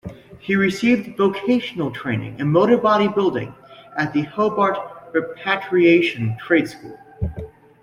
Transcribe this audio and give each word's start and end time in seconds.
He 0.39 0.55
received 0.55 1.15
vocational 1.15 1.91
training 1.91 2.39
in 2.39 2.51
motor-body 2.51 3.09
building 3.09 3.53
at 3.97 4.11
the 4.13 4.23
Hobart 4.23 5.11
Repatriation 5.13 6.35
Trade 6.39 6.67
School. 6.67 6.97